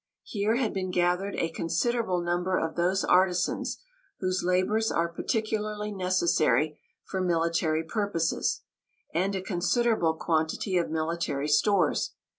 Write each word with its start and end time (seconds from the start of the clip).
Here 0.23 0.55
had 0.55 0.73
been 0.73 0.89
gathered 0.89 1.35
a 1.35 1.51
considerable 1.51 2.21
number 2.23 2.57
of 2.57 2.73
those 2.73 3.03
artisans, 3.03 3.77
whose 4.19 4.41
labours 4.43 4.91
are 4.91 5.07
particularly 5.07 5.91
necessary 5.91 6.79
for 7.03 7.21
military 7.21 7.83
purposes; 7.83 8.61
and 9.13 9.35
a 9.35 9.43
considerable 9.43 10.15
quantity 10.15 10.75
of 10.75 10.89
military 10.89 11.47
stores. 11.49 12.13